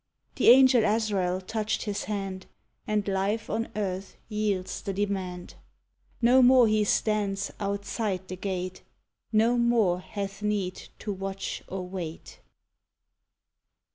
[0.37, 2.47] The Angel Azrael touched his hand,
[2.87, 5.53] And life on earth yields the demand;
[6.23, 8.81] No more he stands "outside the gate,"
[9.31, 12.39] No more hath need to watch or wait!